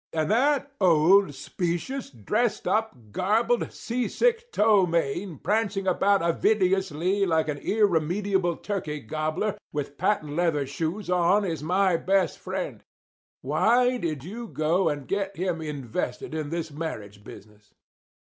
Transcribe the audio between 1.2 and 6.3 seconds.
specious, dressed up, garbled, sea sick ptomaine prancing about